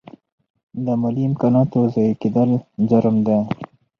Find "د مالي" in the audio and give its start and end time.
0.83-1.23